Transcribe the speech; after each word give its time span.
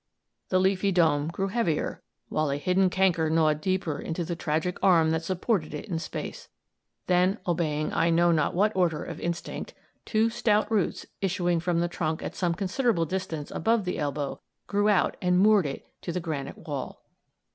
"The 0.49 0.57
leafy 0.59 0.91
dome 0.91 1.27
grew 1.27 1.49
heavier, 1.49 2.01
while 2.27 2.49
a 2.49 2.57
hidden 2.57 2.89
canker 2.89 3.29
gnawed 3.29 3.61
deeper 3.61 3.99
into 3.99 4.25
the 4.25 4.35
tragic 4.35 4.77
arm 4.81 5.11
that 5.11 5.23
supported 5.23 5.75
it 5.75 5.85
in 5.85 5.99
space. 5.99 6.49
Then, 7.05 7.37
obeying 7.45 7.93
I 7.93 8.09
know 8.09 8.31
not 8.31 8.55
what 8.55 8.75
order 8.75 9.03
of 9.03 9.19
instinct, 9.19 9.75
two 10.03 10.31
stout 10.31 10.71
roots, 10.71 11.05
issuing 11.21 11.59
from 11.59 11.81
the 11.81 11.87
trunk 11.87 12.23
at 12.23 12.33
some 12.35 12.55
considerable 12.55 13.05
distance 13.05 13.51
above 13.51 13.85
the 13.85 13.99
elbow, 13.99 14.41
grew 14.65 14.89
out 14.89 15.17
and 15.21 15.37
moored 15.37 15.67
it 15.67 15.85
to 16.01 16.11
the 16.11 16.19
granite 16.19 16.57
wall." 16.57 17.03